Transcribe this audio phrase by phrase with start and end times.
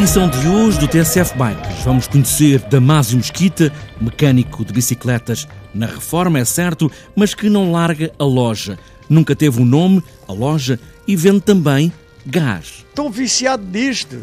[0.00, 3.70] edição de hoje do TSF Bikes vamos conhecer Damásio Mesquita,
[4.00, 8.78] mecânico de bicicletas na reforma, é certo, mas que não larga a loja.
[9.10, 11.92] Nunca teve um nome, a loja, e vende também
[12.24, 12.86] gás.
[12.88, 14.22] Estou viciado nisto.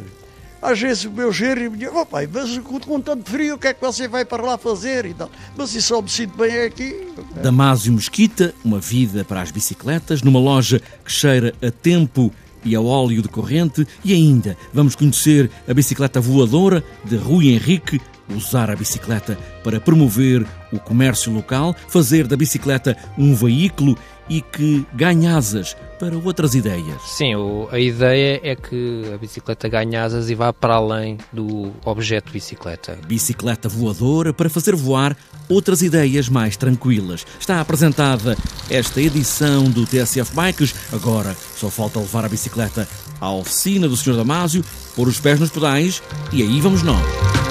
[0.60, 3.68] Às vezes o meu genro me diz, oh, pai, mas com tanto frio, o que
[3.68, 5.06] é que você vai para lá fazer?
[5.06, 5.30] E tal.
[5.56, 7.08] Mas isso só me sinto bem aqui.
[7.44, 12.34] Damásio Mesquita, uma vida para as bicicletas, numa loja que cheira a tempo
[12.68, 18.02] e ao óleo de corrente e ainda vamos conhecer a bicicleta voadora de Rui Henrique,
[18.30, 23.98] usar a bicicleta para promover o comércio local, fazer da bicicleta um veículo
[24.30, 27.02] e que ganhe asas para outras ideias.
[27.06, 27.34] Sim,
[27.72, 32.98] a ideia é que a bicicleta ganhe asas e vá para além do objeto bicicleta.
[33.08, 35.16] Bicicleta voadora para fazer voar
[35.50, 37.26] outras ideias mais tranquilas.
[37.40, 38.38] Está apresentada
[38.70, 40.76] esta edição do TSF Bikes.
[40.94, 42.88] Agora só falta levar a bicicleta
[43.20, 44.18] à oficina do Sr.
[44.18, 44.64] Damásio,
[44.96, 47.47] pôr os pés nos pedais e aí vamos nós.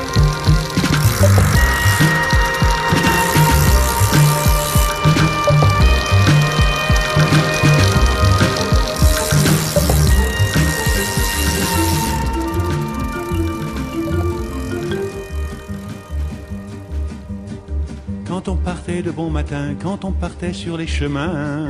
[18.97, 21.69] Partait de bon matin, quand on partait sur les chemins,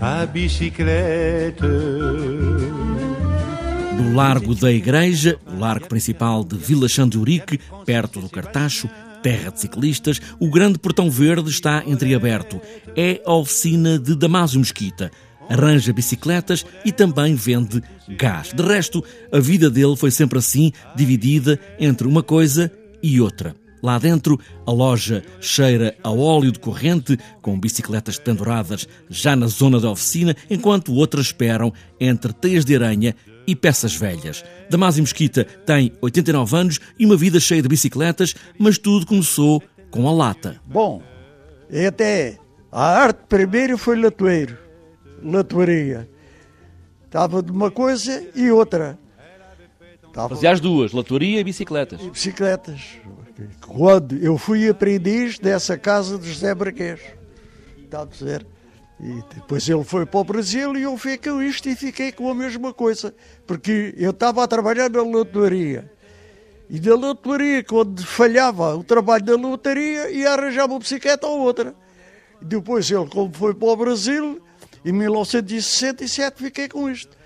[0.00, 1.60] à bicyclette.
[3.96, 8.88] Do Largo da Igreja, o largo principal de Vila Xandurique, perto do Cartacho,
[9.22, 12.60] terra de ciclistas, o grande portão verde está entreaberto.
[12.96, 15.12] É a oficina de Damásio Mesquita.
[15.48, 17.80] Arranja bicicletas e também vende
[18.18, 18.52] gás.
[18.52, 23.59] De resto, a vida dele foi sempre assim, dividida entre uma coisa e outra.
[23.82, 29.80] Lá dentro, a loja cheira a óleo de corrente, com bicicletas penduradas já na zona
[29.80, 33.14] da oficina, enquanto outras esperam entre teias de aranha
[33.46, 34.44] e peças velhas.
[34.68, 40.08] Damásio Mesquita tem 89 anos e uma vida cheia de bicicletas, mas tudo começou com
[40.08, 40.60] a lata.
[40.66, 41.02] Bom,
[41.68, 42.38] e até
[42.70, 44.56] a arte primeiro foi latoeiro,
[45.22, 46.08] latoaria.
[47.04, 48.96] Estava de uma coisa e outra.
[50.06, 50.28] Estava...
[50.28, 52.00] Fazia as duas, latoaria e bicicletas.
[52.00, 52.98] E bicicletas.
[53.66, 57.00] Quando eu fui aprendiz dessa casa de José Braquês.
[57.84, 58.46] Está a dizer?
[59.02, 62.30] E depois ele foi para o Brasil e eu fiquei com isto e fiquei com
[62.30, 63.14] a mesma coisa.
[63.46, 65.90] Porque eu estava a trabalhar na lotaria.
[66.68, 71.74] E da lotaria, quando falhava o trabalho da lotaria, ia arranjar uma bicicleta ou outra.
[72.40, 74.40] E depois ele, como foi para o Brasil,
[74.84, 77.16] em 1967 fiquei com isto.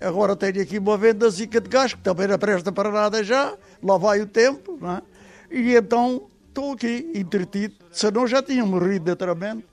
[0.00, 3.54] Agora tenho aqui uma venda zica de gás, que também não presta para nada já,
[3.82, 5.02] lá vai o tempo, não é?
[5.50, 9.64] E então estou aqui, entretido, senão já tinha morrido naturalmente.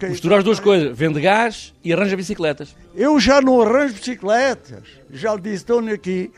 [0.00, 2.76] Mistura as duas coisas, vende gás e arranja bicicletas.
[2.94, 6.30] Eu já não arranjo bicicletas, já lhe disse, estou aqui,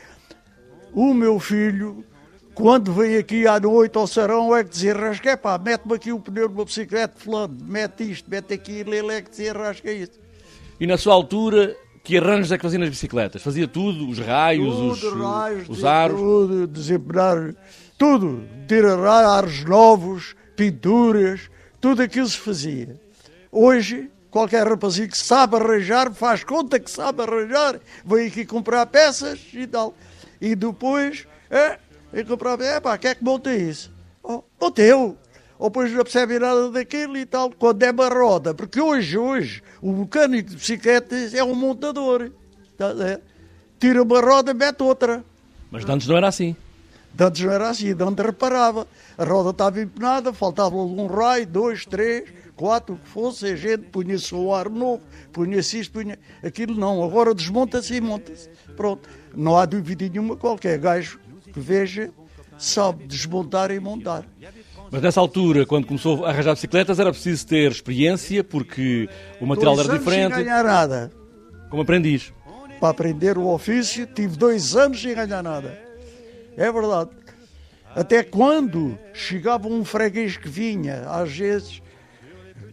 [0.94, 2.02] o meu filho,
[2.54, 6.18] quando vem aqui à noite ao sarão, é que desarrasca, é pá, mete-me aqui o
[6.18, 10.18] pneu de uma bicicleta, fulano, mete isto, mete aquilo, ele é que desarrasca isto.
[10.80, 13.42] E na sua altura, que arranjos é que fazia nas bicicletas?
[13.42, 16.18] Fazia tudo, os raios, tudo, os, raios, os aros?
[16.18, 17.54] Tudo, desempenar,
[18.00, 22.98] tudo, tirar aros novos, pinturas, tudo aquilo se fazia.
[23.52, 29.38] Hoje, qualquer rapazinho que sabe arranjar, faz conta que sabe arranjar, vem aqui comprar peças
[29.52, 29.94] e tal.
[30.40, 31.78] E depois, é,
[32.10, 33.92] vem comprar, é pá, quer que monte isso?
[34.22, 35.18] Oh, monteu.
[35.58, 38.54] Ou depois não percebe nada daquilo e tal, quando é uma roda.
[38.54, 42.30] Porque hoje, hoje, o mecânico de bicicletas é um montador.
[42.78, 43.20] Tá, é?
[43.78, 45.22] Tira uma roda, mete outra.
[45.70, 46.56] Mas antes não era assim.
[47.18, 48.86] Antes não era assim, de onde reparava.
[49.18, 52.24] A roda estava empenada, faltava um raio, dois, três,
[52.56, 55.02] quatro, o que fosse, a gente punha-se o ar novo,
[55.32, 57.02] punha-se isto, punha aquilo não.
[57.04, 58.48] Agora desmonta-se e monta-se.
[58.76, 59.08] Pronto.
[59.34, 61.20] Não há dúvida nenhuma, qualquer gajo
[61.52, 62.10] que veja
[62.58, 64.24] sabe desmontar e montar.
[64.90, 69.08] Mas nessa altura, quando começou a arranjar bicicletas, era preciso ter experiência, porque
[69.40, 70.34] o material dois era diferente.
[70.34, 71.12] Sem ganhar nada.
[71.70, 72.32] Como aprendiz.
[72.80, 75.89] Para aprender o ofício, tive dois anos sem ganhar nada.
[76.56, 77.10] É verdade.
[77.94, 81.82] Até quando chegava um freguês que vinha, às vezes,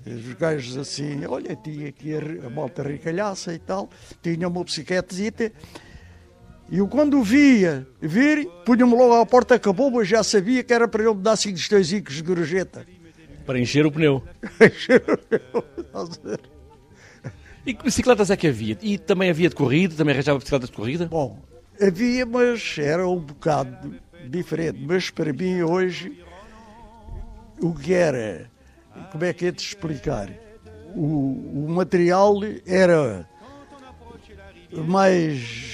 [0.05, 2.13] os gajos assim, olha, tinha aqui
[2.45, 3.89] a malta ricalhaça e tal,
[4.21, 5.51] tinha uma bicicletazita.
[6.69, 10.87] E eu quando via vir, punha-me logo à porta, acabou, mas já sabia que era
[10.87, 12.85] para ele me dar cinco tostõezinhos de gorjeta.
[13.45, 14.21] Para encher o pneu.
[14.61, 16.39] encher o pneu.
[17.65, 18.77] E que bicicletas é que havia?
[18.81, 19.95] E também havia de corrida?
[19.95, 21.05] Também arranjava bicicletas de corrida?
[21.07, 21.39] Bom,
[21.81, 23.95] havia, mas era um bocado
[24.29, 24.79] diferente.
[24.85, 26.23] Mas para mim hoje,
[27.61, 28.49] o que era,
[29.11, 30.29] como é que é de explicar?
[30.95, 32.35] O, o material
[32.65, 33.27] era
[34.73, 35.67] mais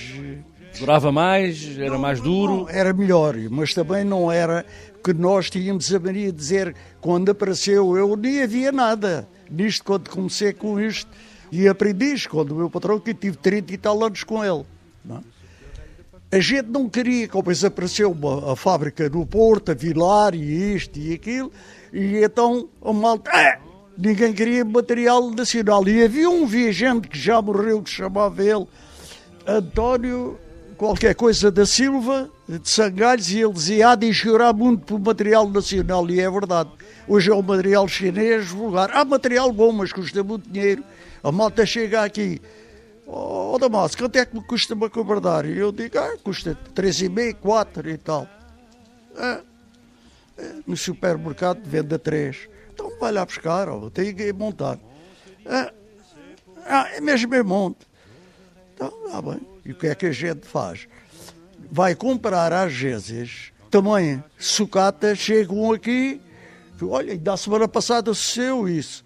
[0.80, 2.62] Durava mais, era mais duro.
[2.62, 4.66] Não, era melhor, mas também não era
[5.04, 9.28] que nós tínhamos a mania de dizer quando apareceu eu nem havia nada.
[9.50, 11.10] Nisto, quando comecei com isto,
[11.52, 14.66] e aprendi isto, quando o meu patrão, que tive 30 e tal anos com ele.
[15.06, 15.24] Não?
[16.34, 20.98] A gente não queria, como apareceu uma, a fábrica no Porto, a Vilar e isto
[20.98, 21.52] e aquilo,
[21.94, 23.30] e então a malta.
[23.32, 23.60] Ah,
[23.96, 25.88] ninguém queria material nacional.
[25.88, 28.66] E havia um viajante que já morreu, que chamava ele
[29.46, 30.40] António
[30.76, 35.48] qualquer coisa da Silva, de Sangalhos, e ele dizia: há de chorar muito pelo material
[35.48, 36.72] nacional, e é verdade.
[37.08, 38.90] Hoje é o material chinês vulgar.
[38.92, 40.84] Há material bom, mas custa muito dinheiro.
[41.24, 42.42] A malta chega aqui.
[43.06, 45.46] Ó oh, Damasco, quanto é que me custa uma cobardar?
[45.46, 48.28] E eu digo, ah, custa 3,5, 4 e tal.
[49.18, 49.42] Ah,
[50.66, 52.50] no supermercado vende a 3.
[52.74, 54.80] Então vai lá buscar, ó, tem que montar.
[55.46, 55.72] Ah,
[56.66, 57.86] ah, é mesmo em monte.
[58.74, 59.42] Então, ah, bem.
[59.66, 60.88] E o que é que a gente faz?
[61.72, 66.22] Vai comprar às vezes também sucata, chegam aqui,
[66.82, 69.04] olha, da semana passada sucedeu isso.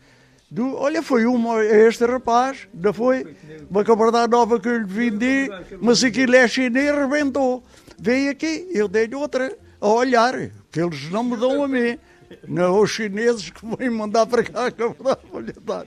[0.49, 3.35] Do, olha, foi uma, este rapaz, ainda foi
[3.69, 5.49] uma camarada nova que eu lhe vendi,
[5.81, 7.63] mas aquilo é chinês, rebentou.
[7.99, 10.33] Veio aqui, eu dei-lhe outra a olhar,
[10.71, 11.97] que eles não me dão a mim.
[12.47, 14.95] Não os chineses que vêm mandar para cá, que eu
[15.31, 15.85] vou-lhe dar.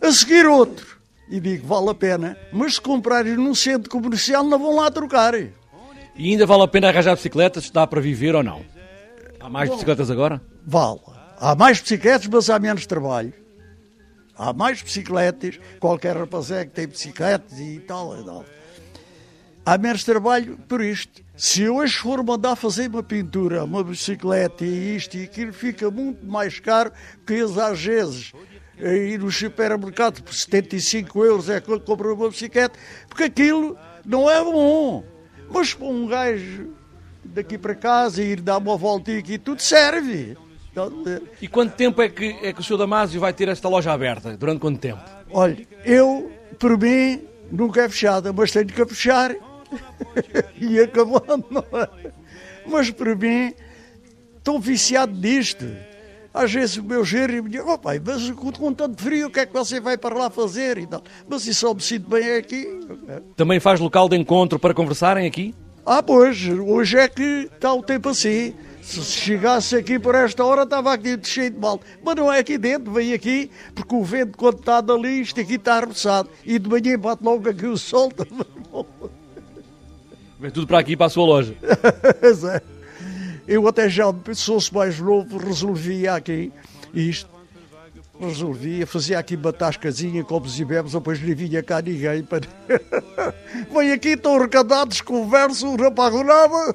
[0.00, 0.98] A seguir outro
[1.30, 5.34] e digo, vale a pena, mas se comprarem num centro comercial não vão lá trocar.
[5.34, 5.52] E
[6.16, 8.64] ainda vale a pena arranjar bicicletas, dá para viver ou não?
[9.38, 10.40] Há mais Bom, bicicletas agora?
[10.66, 11.17] Vale.
[11.40, 13.32] Há mais bicicletas, mas há menos trabalho.
[14.36, 18.44] Há mais bicicletas, qualquer rapazé que tem bicicletas e tal e tal.
[19.64, 21.22] Há menos trabalho por isto.
[21.36, 26.26] Se hoje for mandar fazer uma pintura, uma bicicleta e isto e aquilo, fica muito
[26.26, 26.90] mais caro
[27.24, 28.32] que às vezes
[28.76, 32.76] ir no supermercado por 75 euros é que compra uma bicicleta,
[33.08, 35.04] porque aquilo não é bom.
[35.48, 36.74] Mas para um gajo
[37.24, 40.36] daqui para casa ir dar uma voltinha aqui, tudo serve.
[41.40, 42.78] E quanto tempo é que, é que o Sr.
[42.78, 44.36] Damásio vai ter esta loja aberta?
[44.36, 45.00] Durante quanto tempo?
[45.30, 49.32] Olha, eu, por mim, nunca é fechada, mas tenho que fechar
[50.60, 50.76] e
[51.50, 52.12] não é?
[52.66, 53.54] Mas por mim,
[54.36, 55.66] estou viciado nisto.
[56.32, 59.40] Às vezes o meu gerro me diz, oh pai, mas com tanto frio, o que
[59.40, 60.78] é que você vai para lá fazer?
[60.78, 61.02] E tal.
[61.28, 62.66] Mas isso só me sinto bem aqui.
[63.34, 65.54] Também faz local de encontro para conversarem aqui?
[65.90, 68.52] Ah, pois, hoje é que está o tempo assim.
[68.82, 71.80] Se chegasse aqui por esta hora, estava aqui cheio de mal.
[72.04, 75.54] Mas não é aqui dentro, vem aqui, porque o vento, quando está dali, isto aqui
[75.54, 76.28] está arremessado.
[76.44, 78.12] E de manhã bate logo aqui o sol.
[80.38, 81.56] Vem tudo para aqui, para a sua loja.
[82.22, 82.66] Exato.
[83.46, 86.52] Eu até já, se fosse mais novo, resolvia aqui
[86.92, 87.37] isto.
[88.20, 92.22] Resolvia, fazia aqui uma tascazinha, copos e bebes, depois nem vinha cá ninguém.
[92.24, 92.40] Para...
[93.72, 96.74] Vem aqui, estão recadados, converso, rapaz nada.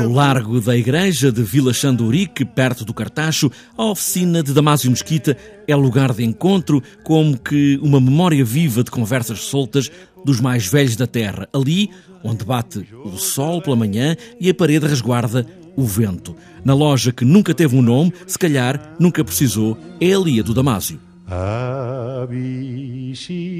[0.00, 5.36] No largo da igreja de Vila Xandurique, perto do Cartacho, a oficina de Damásio Mesquita
[5.66, 9.90] é lugar de encontro, como que uma memória viva de conversas soltas
[10.24, 11.48] dos mais velhos da terra.
[11.52, 11.90] Ali,
[12.22, 15.44] onde bate o sol pela manhã e a parede resguarda
[15.76, 16.36] o vento.
[16.64, 20.98] Na loja que nunca teve um nome, se calhar nunca precisou, é a do Damásio.
[21.26, 23.54] A bicicleta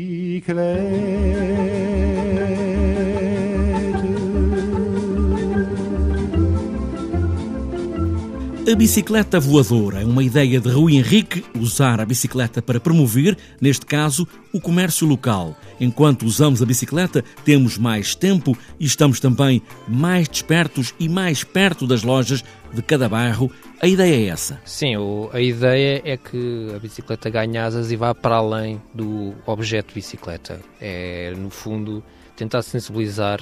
[8.67, 13.85] A bicicleta voadora é uma ideia de Rui Henrique usar a bicicleta para promover, neste
[13.85, 15.55] caso, o comércio local.
[15.79, 21.87] Enquanto usamos a bicicleta, temos mais tempo e estamos também mais despertos e mais perto
[21.87, 22.43] das lojas
[22.73, 23.51] de cada bairro.
[23.83, 24.59] A ideia é essa.
[24.65, 24.95] Sim,
[25.31, 30.59] a ideia é que a bicicleta ganhe asas e vá para além do objeto bicicleta.
[30.81, 32.03] É, no fundo,
[32.35, 33.41] tentar sensibilizar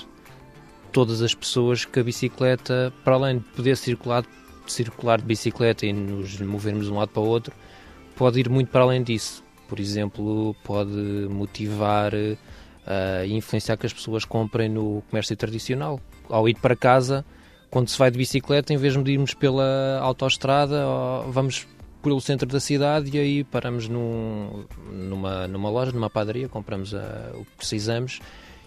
[0.90, 4.24] todas as pessoas que a bicicleta, para além de poder circular
[4.66, 7.54] circular de bicicleta e nos movermos de um lado para o outro,
[8.16, 9.42] pode ir muito para além disso.
[9.68, 10.90] Por exemplo, pode
[11.30, 16.00] motivar uh, e influenciar que as pessoas comprem no comércio tradicional.
[16.28, 17.24] Ao ir para casa,
[17.70, 20.84] quando se vai de bicicleta, em vez de irmos pela autoestrada,
[21.28, 21.66] vamos
[22.02, 26.98] pelo centro da cidade e aí paramos num, numa, numa loja, numa padaria, compramos uh,
[27.34, 28.20] o que precisamos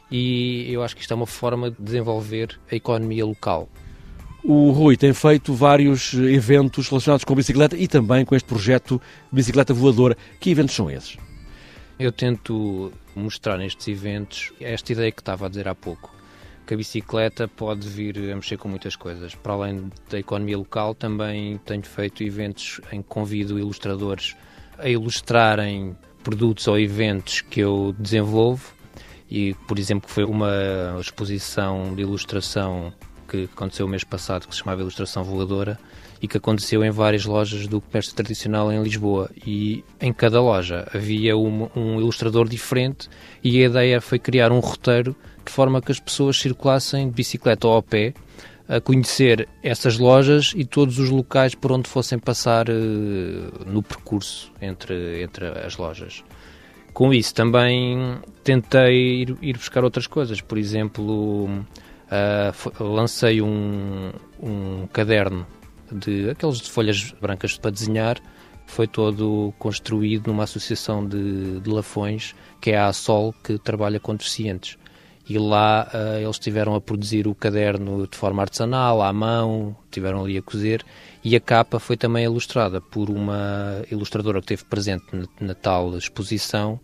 [0.10, 3.68] e eu acho que isto é uma forma de desenvolver a economia local.
[4.48, 9.74] O Rui tem feito vários eventos relacionados com bicicleta e também com este projeto Bicicleta
[9.74, 10.16] Voadora.
[10.40, 11.18] Que eventos são esses?
[11.98, 16.14] Eu tento mostrar nestes eventos esta ideia que estava a dizer há pouco,
[16.68, 19.34] que a bicicleta pode vir a mexer com muitas coisas.
[19.34, 24.36] Para além da economia local, também tenho feito eventos em que convido ilustradores
[24.78, 28.76] a ilustrarem produtos ou eventos que eu desenvolvo
[29.28, 32.94] e, por exemplo, foi uma exposição de ilustração
[33.36, 35.78] que aconteceu o mês passado, que se chamava Ilustração Voadora,
[36.22, 39.30] e que aconteceu em várias lojas do comércio tradicional em Lisboa.
[39.46, 43.10] E em cada loja havia um, um ilustrador diferente,
[43.44, 45.16] e a ideia foi criar um roteiro
[45.46, 48.14] de forma que as pessoas circulassem de bicicleta ou a pé
[48.68, 52.74] a conhecer essas lojas e todos os locais por onde fossem passar uh,
[53.66, 56.24] no percurso entre, entre as lojas.
[56.92, 61.48] Com isso também tentei ir, ir buscar outras coisas, por exemplo,
[62.12, 65.46] uh, lancei um, um caderno
[65.92, 68.20] de aqueles de folhas brancas para desenhar,
[68.66, 74.16] foi todo construído numa associação de, de Lafões, que é a ASOL, que trabalha com
[74.16, 74.78] deficientes.
[75.28, 80.24] E lá uh, eles tiveram a produzir o caderno de forma artesanal, à mão, tiveram
[80.24, 80.84] ali a cozer,
[81.24, 85.98] e a capa foi também ilustrada por uma ilustradora que esteve presente na, na tal
[85.98, 86.80] exposição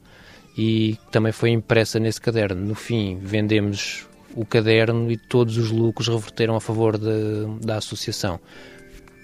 [0.58, 2.66] e também foi impressa nesse caderno.
[2.66, 8.40] No fim, vendemos o caderno e todos os lucros reverteram a favor de, da associação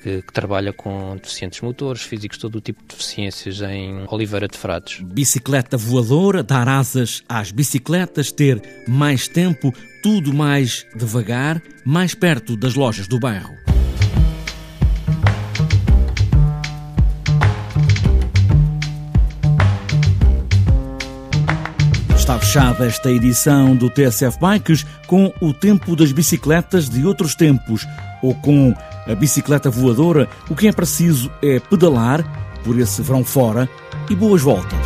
[0.03, 4.57] que, que, trabalha com deficientes motores, físicos, todo o tipo de deficiências em Oliveira de
[4.57, 5.01] Frades.
[5.01, 12.75] Bicicleta voadora, dar asas às bicicletas, ter mais tempo, tudo mais devagar, mais perto das
[12.75, 13.66] lojas do bairro.
[22.27, 27.87] Está fechada esta edição do TSF Bikes com o tempo das bicicletas de outros tempos
[28.21, 28.75] ou com
[29.07, 32.21] a bicicleta voadora, o que é preciso é pedalar
[32.65, 33.69] por esse verão fora
[34.09, 34.77] e boas voltas.